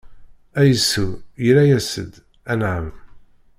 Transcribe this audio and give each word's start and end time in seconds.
Ɛisu 0.61 1.07
yerra-yas-d: 1.43 2.11
Anɛam! 2.51 2.87